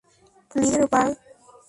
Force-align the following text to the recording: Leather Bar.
Leather 0.55 0.87
Bar. 0.89 1.11